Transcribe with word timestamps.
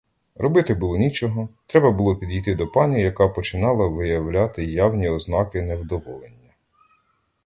Робити 0.35 0.73
було 0.73 0.97
нічого: 0.97 1.49
треба 1.67 1.91
було 1.91 2.15
підійти 2.15 2.55
до 2.55 2.67
пані, 2.67 3.01
яка 3.01 3.27
починала 3.27 3.87
виявляти 3.87 4.65
явні 4.65 5.09
ознаки 5.09 5.61
невдоволення. 5.61 6.53